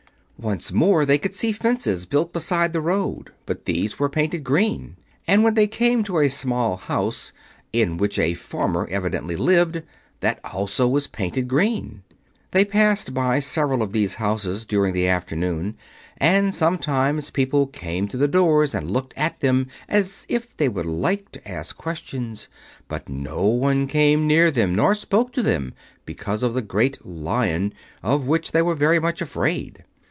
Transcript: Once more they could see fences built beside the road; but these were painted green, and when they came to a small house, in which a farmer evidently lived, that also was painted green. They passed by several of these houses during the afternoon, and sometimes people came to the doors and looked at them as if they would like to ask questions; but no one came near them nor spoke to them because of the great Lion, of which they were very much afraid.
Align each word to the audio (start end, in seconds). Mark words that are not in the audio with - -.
Once 0.43 0.71
more 0.71 1.05
they 1.05 1.19
could 1.19 1.35
see 1.35 1.51
fences 1.51 2.07
built 2.07 2.33
beside 2.33 2.73
the 2.73 2.81
road; 2.81 3.31
but 3.45 3.65
these 3.65 3.99
were 3.99 4.09
painted 4.09 4.43
green, 4.43 4.95
and 5.27 5.43
when 5.43 5.53
they 5.53 5.67
came 5.67 6.01
to 6.01 6.17
a 6.17 6.27
small 6.27 6.77
house, 6.77 7.31
in 7.71 7.95
which 7.95 8.17
a 8.17 8.33
farmer 8.33 8.87
evidently 8.87 9.35
lived, 9.35 9.83
that 10.19 10.39
also 10.43 10.87
was 10.87 11.05
painted 11.05 11.47
green. 11.47 12.01
They 12.49 12.65
passed 12.65 13.13
by 13.13 13.37
several 13.37 13.83
of 13.83 13.91
these 13.91 14.15
houses 14.15 14.65
during 14.65 14.95
the 14.95 15.07
afternoon, 15.07 15.77
and 16.17 16.55
sometimes 16.55 17.29
people 17.29 17.67
came 17.67 18.07
to 18.07 18.17
the 18.17 18.27
doors 18.27 18.73
and 18.73 18.89
looked 18.89 19.13
at 19.15 19.41
them 19.41 19.67
as 19.87 20.25
if 20.27 20.57
they 20.57 20.67
would 20.69 20.87
like 20.87 21.31
to 21.33 21.47
ask 21.47 21.77
questions; 21.77 22.47
but 22.87 23.07
no 23.07 23.43
one 23.43 23.85
came 23.85 24.25
near 24.25 24.49
them 24.49 24.73
nor 24.73 24.95
spoke 24.95 25.33
to 25.33 25.43
them 25.43 25.75
because 26.03 26.41
of 26.41 26.55
the 26.55 26.63
great 26.63 27.05
Lion, 27.05 27.75
of 28.01 28.25
which 28.25 28.53
they 28.53 28.63
were 28.63 28.73
very 28.73 28.97
much 28.99 29.21
afraid. 29.21 29.83